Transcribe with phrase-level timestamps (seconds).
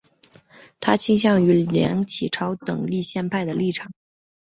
[0.79, 3.93] 他倾向于梁启超等立宪派的立场。